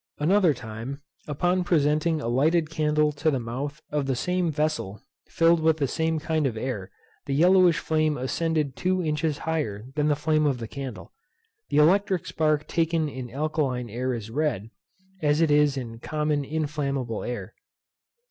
[0.17, 4.99] At another time, upon presenting a lighted candle to the mouth of the same vessel,
[5.29, 6.89] filled with the same kind of air,
[7.27, 11.13] the yellowish flame ascended two inches higher than the flame of the candle.
[11.69, 14.71] The electric spark taken in alkaline air is red,
[15.21, 17.53] as it is in common inflammable air.